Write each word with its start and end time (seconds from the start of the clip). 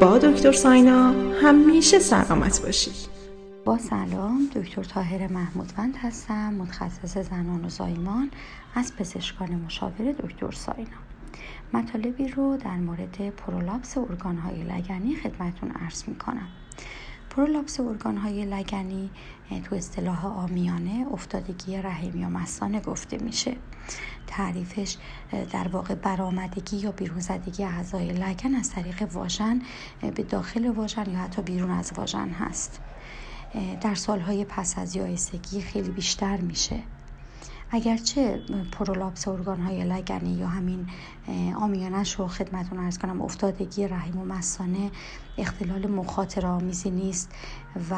با 0.00 0.18
دکتر 0.18 0.52
ساینا 0.52 1.12
همیشه 1.42 1.98
سلامت 1.98 2.62
باشید. 2.62 2.94
با 3.64 3.78
سلام 3.78 4.50
دکتر 4.54 4.84
تاهر 4.84 5.32
محمودوند 5.32 5.96
هستم 5.96 6.54
متخصص 6.54 7.18
زنان 7.18 7.64
و 7.64 7.68
زایمان 7.68 8.30
از 8.74 8.96
پزشکان 8.96 9.50
مشاور 9.50 10.12
دکتر 10.12 10.50
ساینا. 10.50 10.98
مطالبی 11.72 12.28
رو 12.28 12.56
در 12.56 12.76
مورد 12.76 13.30
پرولاپس 13.30 13.98
ارگانهای 13.98 14.62
لگنی 14.62 15.16
خدمتون 15.16 15.70
عرض 15.70 16.02
می 16.06 16.14
کنم 16.14 16.48
پرولاپس 17.36 17.80
ارگانهای 17.80 18.44
لگنی 18.44 19.10
تو 19.64 19.74
اصطلاح 19.74 20.26
آمیانه 20.26 21.06
افتادگی 21.12 21.76
رحم 21.76 22.20
یا 22.20 22.28
مسانه 22.28 22.80
گفته 22.80 23.18
میشه. 23.18 23.56
تعریفش 24.26 24.96
در 25.52 25.68
واقع 25.68 25.94
برآمدگی 25.94 26.76
یا 26.76 26.92
بیرون 26.92 27.20
زدگی 27.20 27.64
اعضای 27.64 28.12
لگن 28.12 28.54
از 28.54 28.70
طریق 28.70 29.08
واژن 29.12 29.62
به 30.00 30.22
داخل 30.22 30.70
واژن 30.70 31.10
یا 31.10 31.18
حتی 31.18 31.42
بیرون 31.42 31.70
از 31.70 31.92
واژن 31.96 32.28
هست. 32.28 32.80
در 33.80 33.94
سالهای 33.94 34.44
پس 34.44 34.78
از 34.78 34.96
یایسگی 34.96 35.60
خیلی 35.60 35.90
بیشتر 35.90 36.36
میشه. 36.36 36.82
اگرچه 37.70 38.42
پرولاپس 38.72 39.28
ارگان 39.28 39.60
های 39.60 39.84
لگنی 39.84 40.32
یا 40.32 40.46
همین 40.46 40.86
آمیانش 41.56 42.14
رو 42.14 42.26
خدمتون 42.26 42.78
ارز 42.78 42.98
کنم 42.98 43.22
افتادگی 43.22 43.88
رحم 43.88 44.18
و 44.18 44.24
مسانه 44.24 44.90
اختلال 45.38 45.86
مخاطر 45.86 46.46
آمیزی 46.46 46.90
نیست 46.90 47.34
و 47.90 47.96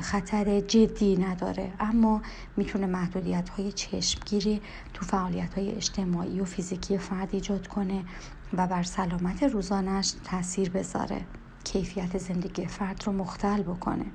خطر 0.00 0.60
جدی 0.60 1.16
نداره. 1.16 1.72
اما 1.80 2.22
می‌تونه 2.56 2.86
محدودیت 2.86 3.48
های 3.48 3.72
چشمگیری 3.72 4.60
تو 4.94 5.06
فعالیت 5.06 5.54
های 5.58 5.72
اجتماعی 5.72 6.40
و 6.40 6.44
فیزیکی 6.44 6.98
فرد 6.98 7.28
ایجاد 7.32 7.66
کنه 7.66 8.04
و 8.52 8.66
بر 8.66 8.82
سلامت 8.82 9.42
روزانش 9.42 10.14
تاثیر 10.24 10.70
بذاره. 10.70 11.20
کیفیت 11.64 12.18
زندگی 12.18 12.66
فرد 12.66 13.02
رو 13.06 13.12
مختل 13.12 13.62
بکنه. 13.62 14.06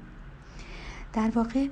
در 1.13 1.31
واقع 1.35 1.67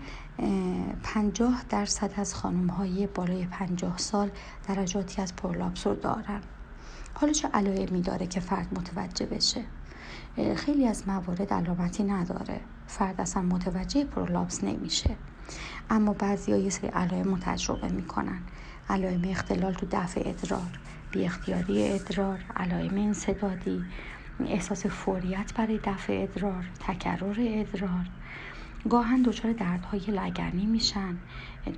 پنجاه 1.03 1.63
درصد 1.69 2.11
از 2.17 2.35
خانم 2.35 2.67
های 2.67 3.07
بالای 3.07 3.45
پنجاه 3.45 3.97
سال 3.97 4.29
درجاتی 4.67 5.21
از 5.21 5.35
پرلاپس 5.35 5.87
رو 5.87 5.95
دارن. 5.95 6.41
حالا 7.13 7.33
چه 7.33 7.47
علائمی 7.47 8.01
داره 8.01 8.27
که 8.27 8.39
فرد 8.39 8.67
متوجه 8.79 9.25
بشه؟ 9.25 9.63
خیلی 10.55 10.87
از 10.87 11.07
موارد 11.07 11.53
علامتی 11.53 12.03
نداره. 12.03 12.59
فرد 12.87 13.21
اصلا 13.21 13.43
متوجه 13.43 14.03
پرلاپس 14.03 14.63
نمیشه. 14.63 15.15
اما 15.89 16.13
بعضی 16.13 16.51
ها 16.51 16.57
یه 16.57 16.69
سری 16.69 16.87
علائم 16.87 17.37
تجربه 17.37 17.87
می‌کنن. 17.89 18.39
علائم 18.89 19.21
اختلال 19.29 19.73
تو 19.73 19.85
دفع 19.91 20.21
ادرار 20.25 20.79
بی 21.11 21.25
اختیاری 21.25 21.91
ادرار 21.91 22.39
علائم 22.55 22.97
انصدادی 22.97 23.85
احساس 24.45 24.85
فوریت 24.85 25.53
برای 25.53 25.79
دفع 25.83 26.13
ادرار 26.23 26.65
تکرر 26.87 27.35
ادرار. 27.39 28.05
گاهن 28.89 29.21
دچار 29.21 29.53
دردهای 29.53 29.99
لگنی 29.99 30.65
میشن 30.65 31.17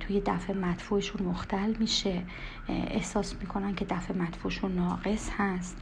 توی 0.00 0.20
دفع 0.20 0.52
مدفوعشون 0.52 1.26
مختل 1.26 1.74
میشه 1.78 2.22
احساس 2.68 3.34
می‌کنن 3.40 3.74
که 3.74 3.84
دفع 3.84 4.16
مدفوعشون 4.16 4.72
ناقص 4.72 5.30
هست. 5.38 5.76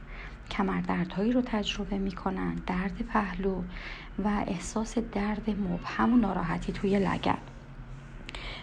کمردردهایی 0.51 1.31
رو 1.31 1.41
تجربه 1.41 1.97
می‌کنن 1.97 2.55
درد 2.55 2.97
پهلو 2.97 3.61
و 4.23 4.43
احساس 4.47 4.97
درد 4.97 5.49
مبهم 5.49 6.13
و 6.13 6.17
ناراحتی 6.17 6.71
توی 6.71 6.99
لگن. 6.99 7.37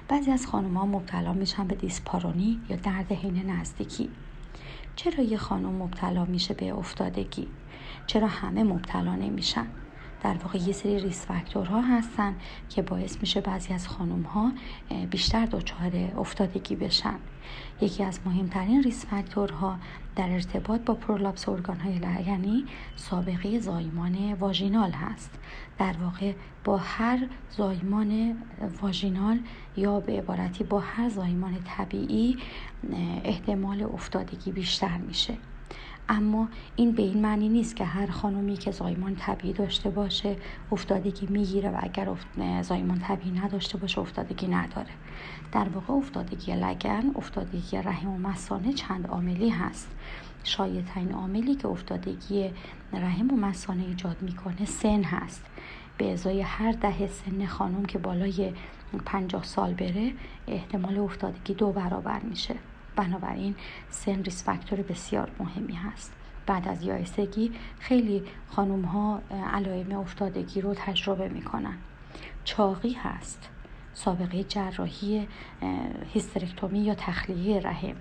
بعضی 0.09 0.31
از 0.31 0.47
خانم 0.47 0.77
ها 0.77 0.87
مبتلا 0.87 1.33
میشن 1.33 1.67
به 1.67 1.75
دیسپارونی 1.75 2.61
یا 2.69 2.77
درد 2.77 3.13
حین 3.13 3.51
نزدیکی. 3.51 4.09
چرا 4.97 5.25
یه 5.25 5.37
خانم 5.37 5.83
مبتلا 5.83 6.25
میشه 6.25 6.55
به 6.55 6.75
افتادگی؟ 6.75 7.49
چرا 8.07 8.27
همه 8.27 8.63
مبتلا 8.63 9.17
نمیشن؟ 9.17 9.67
در 10.23 10.35
واقع 10.35 10.59
یه 10.59 10.73
سری 10.73 10.99
ریس 10.99 11.27
فاکتورها 11.27 11.81
هستن 11.81 12.35
که 12.69 12.83
باعث 12.83 13.21
میشه 13.21 13.41
بعضی 13.41 13.75
از 13.75 13.89
خانم 13.89 14.23
ها 14.23 14.53
بیشتر 15.11 15.47
دچار 15.47 16.13
افتادگی 16.19 16.77
بشن. 16.77 17.19
یکی 17.81 18.05
از 18.05 18.21
مهمترین 18.27 18.83
ریس 18.83 19.07
فاکتورها 19.07 19.79
در 20.17 20.31
ارتباط 20.31 20.81
با 20.81 20.95
پرولاپس 20.95 21.49
ارگان 21.49 21.81
های 21.81 21.99
لگنی 21.99 22.65
سابقه 22.97 23.59
زایمان 23.61 24.33
واژینال 24.33 24.91
هست. 24.91 25.31
در 25.79 25.95
واقع 26.03 26.33
با 26.65 26.77
هر 26.77 27.29
زایمان 27.51 28.37
واژینال 28.83 29.39
یا 29.77 30.01
به 30.01 30.19
عبارتی 30.19 30.65
با 30.65 30.81
هر 30.81 31.09
زایمان 31.09 31.57
طبیعی 31.65 32.39
احتمال 33.25 33.83
افتادگی 33.83 34.53
بیشتر 34.53 34.99
میشه. 34.99 35.35
اما 36.09 36.49
این 36.77 36.93
به 36.93 37.03
این 37.03 37.19
معنی 37.19 37.49
نیست 37.49 37.77
که 37.77 37.85
هر 37.85 38.07
خانومی 38.07 38.55
که 38.57 38.71
زایمان 38.71 39.17
طبیعی 39.17 39.55
داشته 39.55 39.91
باشه 39.91 40.37
افتادگی 40.73 41.27
می‌گیره 41.27 41.71
و 41.71 41.79
اگر 41.81 42.09
زایمان 42.63 42.99
طبیعی 42.99 43.39
نداشته 43.39 43.79
باشه 43.79 43.99
افتادگی 43.99 44.47
نداره. 44.47 44.91
در 45.53 45.69
واقع 45.69 45.95
افتادگی 45.95 46.55
لگن 46.55 47.11
افتادگی 47.15 47.77
رحم 47.77 48.09
و 48.09 48.19
مسانه 48.19 48.73
چند 48.73 49.07
عاملی 49.07 49.49
هست. 49.49 49.89
شایدترین 50.45 51.13
عاملی 51.13 51.55
که 51.55 51.69
افتادگی 51.69 52.51
رحم 52.93 53.31
و 53.33 53.37
مسانه 53.37 53.85
ایجاد 53.85 54.17
می‌کنه 54.23 54.65
سن 54.65 55.03
هست. 55.03 55.45
به 55.99 56.13
ازای 56.13 56.41
هر 56.41 56.73
ده 56.73 57.07
سن 57.07 57.47
خانم 57.47 57.85
که 57.85 57.99
بالای 57.99 58.53
پنجاه 59.05 59.45
سال 59.45 59.75
بره 59.75 60.13
احتمال 60.49 60.99
افتادگی 60.99 61.55
دو 61.55 61.73
برابر 61.73 62.21
میشه. 62.21 62.55
بنابراین 62.97 63.55
سن 63.91 64.23
ریس 64.23 64.45
فاکتور 64.45 64.83
بسیار 64.83 65.31
مهمی 65.39 65.75
هست. 65.75 66.13
بعد 66.47 66.69
از 66.69 66.83
یایسگی 66.83 67.53
خیلی 67.79 68.23
خانوم 68.49 68.83
ها 68.83 69.21
علائم 69.31 69.93
افتادگی 69.93 70.61
رو 70.61 70.75
تجربه 70.75 71.29
می‌کنن. 71.29 71.79
چاقی 72.45 72.93
هست. 72.93 73.51
سابقه 73.95 74.45
جراحی 74.45 75.29
هیسترکتومی 76.15 76.81
یا 76.81 76.95
تخلیه 76.95 77.61
رحم. 77.61 77.97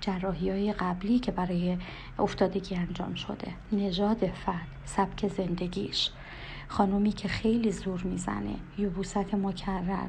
جراحی 0.00 0.50
های 0.50 0.72
قبلی 0.72 1.18
که 1.18 1.32
برای 1.32 1.78
افتادگی 2.18 2.74
انجام 2.74 3.14
شده. 3.14 3.52
نژاد 3.72 4.26
فرد 4.26 4.66
سبک 4.84 5.28
زندگیش. 5.28 6.10
خانومی 6.68 7.12
که 7.12 7.28
خیلی 7.28 7.72
زور 7.72 8.02
می‌زنه. 8.02 8.54
یوبوست 8.78 9.34
مکرر. 9.34 10.08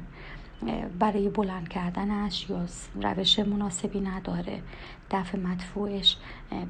برای 0.98 1.28
بلند 1.28 1.68
کردنش 1.68 2.50
یا 2.50 2.66
روش 3.02 3.38
مناسبی 3.38 4.00
نداره. 4.00 4.62
دفع 5.10 5.38
مدفوعش 5.38 6.16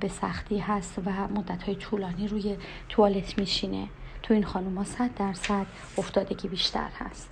به 0.00 0.08
سختی 0.08 0.58
هست 0.58 0.98
و 1.06 1.10
مدت 1.10 1.62
های 1.62 1.74
طولانی 1.74 2.28
روی 2.28 2.56
توالت 2.88 3.38
میشینه. 3.38 3.88
تو 4.22 4.34
این 4.34 4.44
خانوم 4.44 4.78
ها 4.78 4.84
صد 4.84 5.14
درصد 5.14 5.66
افتادگی 5.98 6.48
بیشتر 6.48 6.88
هست. 6.98 7.28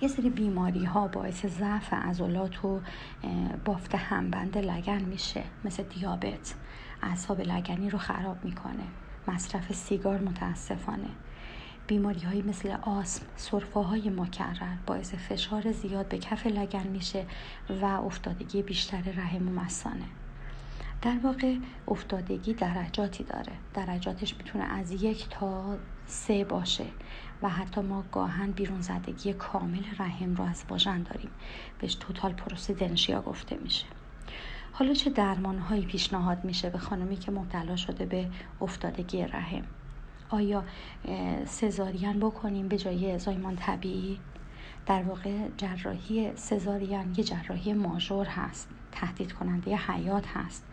یه 0.00 0.08
سری 0.08 0.30
بیماری 0.30 0.84
ها 0.84 1.08
باعث 1.08 1.46
ضعف 1.46 1.92
عضلات 1.92 2.64
و 2.64 2.80
بافت 3.64 3.94
همبند 3.94 4.58
لگن 4.58 5.02
میشه 5.02 5.42
مثل 5.64 5.82
دیابت. 5.82 6.54
اعصاب 7.02 7.40
لگنی 7.40 7.90
رو 7.90 7.98
خراب 7.98 8.44
می‌کنه. 8.44 8.84
مصرف 9.28 9.72
سیگار 9.72 10.20
متاسفانه. 10.20 11.10
بیماری 11.92 12.20
های 12.20 12.42
مثل 12.42 12.76
آسم 12.82 13.26
سرفه 13.36 14.10
مکرر 14.10 14.76
باعث 14.86 15.14
فشار 15.14 15.72
زیاد 15.72 16.08
به 16.08 16.18
کف 16.18 16.46
لگن 16.46 16.86
میشه 16.86 17.26
و 17.82 17.84
افتادگی 17.84 18.62
بیشتر 18.62 19.00
رحم 19.00 19.48
و 19.48 19.60
مسانه 19.60 20.04
در 21.02 21.18
واقع 21.22 21.56
افتادگی 21.88 22.54
درجاتی 22.54 23.24
داره. 23.24 23.52
درجاتش 23.74 24.36
می‌تونه 24.36 24.64
از 24.64 24.92
یک 24.92 25.28
تا 25.28 25.78
سه 26.06 26.44
باشه 26.44 26.84
و 27.42 27.48
حتی 27.48 27.80
ما 27.80 28.04
گاهن 28.12 28.50
بیرون 28.50 28.80
زدگی 28.80 29.32
کامل 29.32 29.84
رحم 29.98 30.34
رو 30.34 30.44
از 30.44 30.64
واژن 30.68 31.02
داریم. 31.02 31.30
بهش 31.80 31.94
توتال 31.94 32.32
پروسیدنشیا 32.32 33.22
گفته 33.22 33.58
میشه. 33.62 33.86
حالا 34.72 34.94
چه 34.94 35.10
درمان 35.10 35.58
هایی 35.58 35.86
پیشنهاد 35.86 36.44
میشه 36.44 36.70
به 36.70 36.78
خانمی 36.78 37.16
که 37.16 37.30
مبتلا 37.30 37.76
شده 37.76 38.06
به 38.06 38.28
افتادگی 38.60 39.22
رحم؟ 39.22 39.64
آیا 40.32 40.64
سزارین 41.44 42.20
بکنیم 42.20 42.68
به 42.68 42.78
جای 42.78 43.18
زایمان 43.18 43.56
طبیعی؟ 43.56 44.20
در 44.86 45.02
واقع 45.02 45.48
جراحی 45.56 46.36
سزارین 46.36 47.14
یه 47.16 47.24
جراحی 47.24 47.72
ماژور 47.72 48.26
هست 48.26 48.68
تهدید 48.92 49.32
کننده 49.32 49.76
حیات 49.76 50.26
هست. 50.26 50.64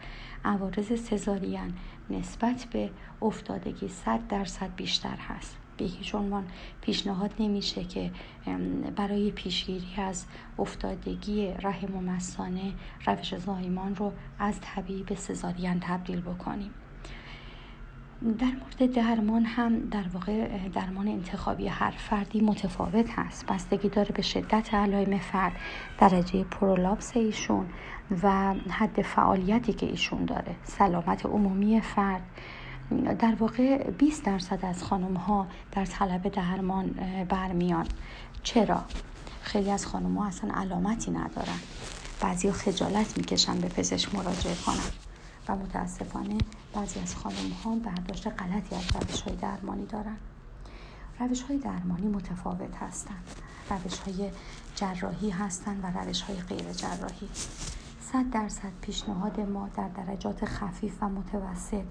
عوارض 0.46 1.02
سزارین 1.02 1.74
نسبت 2.10 2.68
به 2.72 2.90
افتادگی 3.22 3.88
صد 3.88 4.28
درصد 4.28 4.76
بیشتر 4.76 5.16
هست. 5.16 5.58
به 5.78 5.86
هیچ 5.86 6.16
عنوان 6.16 6.48
پیشنهاد 6.82 7.34
نمیشه 7.40 7.84
که 7.84 8.12
برای 8.96 9.32
پیشگیری 9.32 9.94
از 9.98 10.26
افتادگی 10.60 11.48
رحم 11.48 11.96
و 11.96 12.02
مسانه 12.02 12.74
روش 13.06 13.38
زایمان 13.38 13.96
رو 13.96 14.14
از 14.40 14.60
طبیعی 14.62 15.04
به 15.04 15.16
سزارین 15.16 15.80
تبدیل 15.80 16.22
بکنیم. 16.22 16.72
در 18.22 18.46
مورد 18.46 18.94
درمان 18.94 19.46
هم 19.46 19.80
در 19.80 20.04
واقع 20.14 20.68
درمان 20.68 21.08
انتخابی 21.08 21.68
هر 21.68 21.92
فردی 21.92 22.42
متفاوت 22.42 23.10
هست. 23.16 23.46
بستگی 23.46 23.90
داره 23.90 24.12
به 24.12 24.22
شدت 24.22 24.74
علائم 24.74 25.18
فرد 25.18 25.52
درجه 26.00 26.44
پرولاپس 26.44 27.18
ایشون 27.18 27.66
و 28.24 28.54
حد 28.70 29.02
فعالیتی 29.02 29.74
که 29.74 29.86
ایشون 29.86 30.26
داره. 30.26 30.56
سلامت 30.64 31.26
عمومی 31.26 31.82
فرد. 31.82 32.22
در 33.20 33.36
واقع 33.36 33.92
20 33.92 34.24
درصد 34.24 34.60
از 34.66 34.84
خانم 34.84 35.14
ها 35.14 35.48
در 35.72 35.86
طلب 35.86 36.28
درمان 36.28 36.88
برمیان. 37.30 37.86
چرا؟ 38.44 38.82
خیلی 39.42 39.72
از 39.72 39.86
خانم 39.86 40.18
ها 40.18 40.28
اصلا 40.28 40.52
علامتی 40.54 41.12
ندارن. 41.12 41.60
بعضی 42.22 42.48
ها 42.48 42.54
خجالت 42.54 43.18
می‌کشن 43.18 43.60
به 43.60 43.68
پزشک 43.68 44.16
مراجعه 44.16 44.56
کنن. 44.66 45.09
و 45.50 45.56
متاسفانه 45.56 46.38
بعضی 46.74 47.00
از 47.00 47.16
خانم 47.16 47.52
ها 47.64 47.76
برداشت 47.76 48.28
غلطی 48.28 48.76
از 48.76 48.84
روش 48.96 49.22
های 49.22 49.36
درمانی 49.36 49.86
دارن 49.86 50.18
روش 51.20 51.42
های 51.42 51.58
درمانی 51.58 52.08
متفاوت 52.08 52.76
هستند. 52.76 53.24
روش 53.70 54.00
های 54.00 54.32
جراحی 54.76 55.30
هستند 55.30 55.84
و 55.84 56.00
روش 56.00 56.22
های 56.22 56.36
غیر 56.36 56.74
جراحی. 56.74 57.30
صد 58.02 58.30
درصد 58.30 58.72
پیشنهاد 58.82 59.40
ما 59.40 59.70
در 59.78 59.88
درجات 59.88 60.46
خفیف 60.46 61.04
و 61.04 61.10
متوسط 61.10 61.86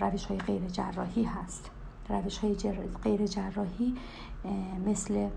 روش 0.00 0.24
های 0.24 0.38
غیر 0.38 0.68
جراحی 0.68 1.24
هست. 1.24 1.70
روش 2.08 2.38
های 2.38 2.54
غیر 3.04 3.26
جراحی 3.26 3.96
مثل 4.86 5.28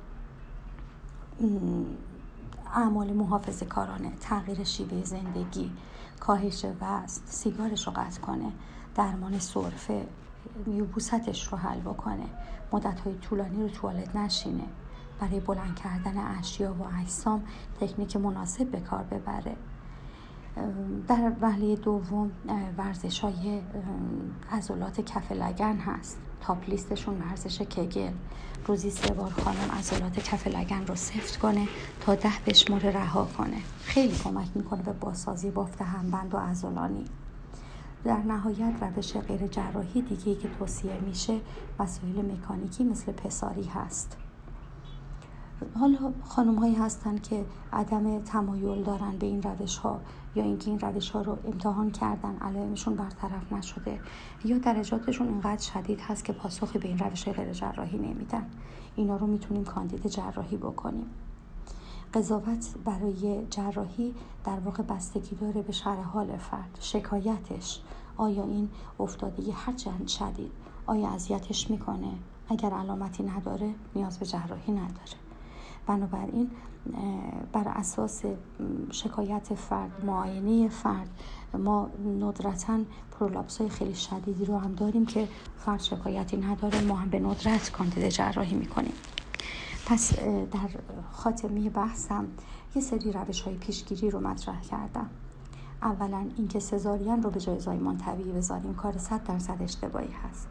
اعمال 2.76 3.14
محافظه 3.14 3.66
کارانه 3.66 4.12
تغییر 4.22 4.64
شیوه 4.64 5.04
زندگی 5.04 5.72
کاهش 6.20 6.66
وزن 6.66 7.22
سیگارش 7.26 7.88
رو 7.88 7.94
قطع 7.96 8.22
کنه 8.22 8.52
درمان 8.96 9.40
سرفه 9.40 10.08
یوبوستش 10.68 11.48
رو 11.48 11.58
حل 11.58 11.80
بکنه 11.80 12.26
مدت 12.72 13.00
های 13.00 13.16
طولانی 13.16 13.62
رو 13.62 13.70
توالت 13.70 14.16
نشینه. 14.16 14.64
برای 15.20 15.40
بلند 15.40 15.76
کردن 15.76 16.18
اشیا 16.40 16.74
و 16.74 16.84
اجسام 17.02 17.44
تکنیک 17.82 18.18
مناسب 18.18 18.68
به 18.68 18.80
کار 18.80 19.04
ببره. 19.04 19.56
در 21.08 21.32
وحله 21.42 21.76
دوم 21.76 22.32
ورزش 22.78 23.20
های 23.20 23.62
عضلات 24.52 25.02
کف 25.02 25.32
لگن 25.32 25.78
هست. 25.78 26.22
تاپ 26.42 26.70
لیستشون 26.70 27.22
ورزش 27.22 27.62
کگل 27.62 28.12
روزی 28.68 28.90
سه 28.90 29.14
بار 29.14 29.30
خانم 29.30 29.72
عضلات 29.72 30.20
کف 30.20 30.48
لگن 30.48 30.86
رو 30.88 30.96
سفت 30.96 31.38
کنه 31.38 31.68
تا 32.02 32.16
ده 32.16 32.32
بشماره 32.48 32.92
رها 32.92 33.26
کنه. 33.38 33.58
خیلی 33.84 34.16
کمک 34.16 34.48
می‌کنه 34.56 34.82
به 34.82 34.94
بازسازی 34.94 35.52
بافت 35.52 35.82
همبند 35.82 36.34
و 36.34 36.38
عضلانی. 36.38 37.06
در 38.04 38.18
نهایت 38.18 38.74
روش 38.82 39.18
غیر 39.18 39.48
جراحی 39.48 40.02
دیگه 40.02 40.30
ای 40.30 40.36
که 40.36 40.50
توصیه 40.60 41.00
میشه 41.08 41.40
وسایل 41.80 42.32
مکانیکی 42.32 42.84
مثل 42.84 43.12
پساری 43.12 43.64
هست. 43.64 44.18
حالا 45.80 46.14
خانم 46.24 46.56
هایی 46.56 46.76
هستن 46.76 47.18
که 47.18 47.46
عدم 47.74 48.22
تمایل 48.22 48.84
دارن 48.84 49.18
به 49.18 49.28
این 49.28 49.44
روش 49.44 49.78
ها 49.78 50.00
یا 50.36 50.44
اینکه 50.44 50.70
این 50.70 50.80
روش 50.80 51.10
ها 51.10 51.22
رو 51.22 51.38
امتحان 51.46 51.92
کردن 51.92 52.38
علائمشون 52.38 52.96
برطرف 52.96 53.54
نشده 53.54 54.00
یا 54.46 54.58
درجاتشون 54.58 55.28
اینقدر 55.28 55.62
شدید 55.62 56.00
هست 56.02 56.26
که 56.26 56.34
پاسخی 56.34 56.80
به 56.80 56.88
این 56.88 56.98
روش 56.98 57.26
غیر 57.26 57.54
جراحی 57.54 57.98
نمیدن. 57.98 58.46
اینا 58.96 59.18
رو 59.18 59.28
می‌تونیم 59.28 59.64
کاندید 59.64 60.08
جراحی 60.08 60.58
بکنیم. 60.58 61.06
قضاوت 62.14 62.76
برای 62.86 63.48
جراحی 63.50 64.14
در 64.46 64.60
واقع 64.60 64.84
بستگی 64.84 65.36
داره 65.36 65.62
به 65.62 65.72
شرح 65.72 66.02
حال 66.02 66.38
فرد 66.38 66.78
شکایتش. 66.80 67.82
آیا 68.18 68.44
این 68.44 68.70
افتادگی 69.00 69.52
هر 69.52 69.74
چند 69.74 70.08
شدید؟ 70.08 70.52
آیا 70.86 71.10
اذیتش 71.10 71.72
می‌کنه؟ 71.72 72.14
اگر 72.50 72.70
علامتی 72.70 73.24
نداره 73.24 73.74
نیاز 73.96 74.20
به 74.20 74.26
جراحی 74.26 74.74
نداره. 74.74 75.29
بنابراین 75.90 76.50
بر 77.54 77.68
اساس 77.68 78.22
شکایت 78.92 79.54
فرد 79.54 80.06
معاینه 80.06 80.70
فرد 80.70 81.10
ما 81.54 81.90
ندرتا 82.20 82.80
پرولاپس 83.20 83.58
های 83.58 83.70
خیلی 83.70 83.96
شدیدی 83.96 84.46
رو 84.46 84.58
هم 84.58 84.74
داریم 84.76 85.06
که 85.06 85.28
فرد 85.58 85.80
شکایتی 85.80 86.38
نداره 86.38 86.82
ما 86.82 86.96
هم 86.96 87.10
به 87.10 87.20
ندرت 87.20 87.72
کاندید 87.72 88.10
جراحی 88.10 88.56
می‌کنیم. 88.56 88.94
پس 89.86 90.20
در 90.52 90.70
خاتمه 91.12 91.70
بحثم 91.70 92.28
یه 92.76 92.82
سری 92.82 93.12
روش 93.12 93.42
های 93.42 93.56
پیشگیری 93.56 94.10
رو 94.10 94.20
مطرح 94.20 94.62
کردم. 94.62 95.10
اولا 95.82 96.26
اینکه 96.38 96.60
سزارین 96.60 97.24
رو 97.24 97.30
به 97.30 97.40
جای 97.40 97.60
زایمان 97.60 97.98
طبیعی 97.98 98.32
بذاریم 98.32 98.76
کار 98.76 98.98
صد 98.98 99.24
درصد 99.24 99.58
اشتباهی 99.62 100.14
هست. 100.24 100.48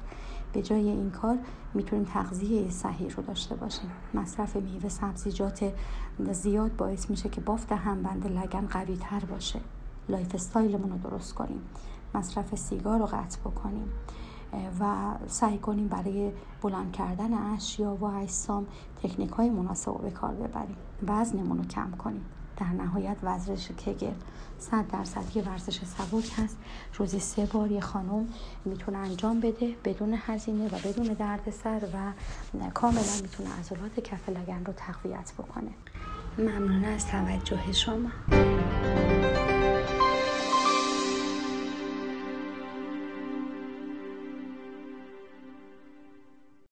به 0.52 0.62
جای 0.62 0.88
این 0.88 1.10
کار 1.10 1.38
می‌تونیم 1.74 2.04
تغذیه 2.04 2.70
صحیح 2.70 3.14
رو 3.16 3.22
داشته 3.22 3.54
باشیم. 3.54 3.90
مصرف 4.14 4.56
میوه 4.56 4.88
سبزیجات 4.88 5.72
زیاد 6.30 6.76
باعث 6.76 7.10
میشه 7.10 7.28
که 7.28 7.40
بافت 7.40 7.72
همبند 7.72 8.26
لگن 8.26 8.66
قوی 8.66 8.96
تر 8.96 9.20
باشه. 9.20 9.60
lifestyle 10.08 10.34
مون 10.34 10.90
رو 10.90 11.10
درست 11.10 11.34
کنیم. 11.34 11.60
مصرف 12.14 12.54
سیگار 12.54 12.98
رو 12.98 13.06
قطع 13.06 13.40
بکنیم. 13.40 13.88
و 14.80 15.14
سعی 15.26 15.58
کنیم 15.58 15.88
برای 15.88 16.32
بلند 16.62 16.92
کردن 16.92 17.34
اشیا 17.34 17.94
و 17.94 18.04
اجسام 18.04 18.66
تکنیک 19.02 19.30
های 19.30 19.50
مناسب 19.50 19.90
رو 19.90 19.98
به 19.98 20.10
کار 20.10 20.34
ببریم. 20.34 20.76
وزنمون 21.06 21.58
رو 21.58 21.64
کم 21.64 21.90
کنیم. 21.90 22.24
در 22.60 22.66
نهایت 22.66 23.16
ورزش 23.22 23.68
کگل 23.68 24.12
صد 24.58 24.84
درصد 24.92 25.36
یه 25.36 25.42
ورزش 25.42 25.80
سبک 25.84 26.32
هست. 26.36 26.56
روزی 26.94 27.20
سه 27.20 27.46
بار 27.46 27.70
یه 27.70 27.80
خانم 27.80 28.28
می‌تونه 28.64 28.98
انجام 28.98 29.40
بده 29.40 29.74
بدون 29.84 30.18
هزینه 30.26 30.66
و 30.66 30.78
بدون 30.84 31.06
دردسر 31.06 31.80
و 31.94 32.12
کاملا 32.70 33.02
می‌تونه 33.22 33.48
عضلات 33.60 34.00
کف 34.00 34.28
لگن 34.28 34.64
رو 34.64 34.72
تقویت 34.76 35.32
بکنه. 35.38 35.70
ممنون 36.38 36.84
از 36.84 37.06
توجه 37.06 37.72
شما. 37.72 38.10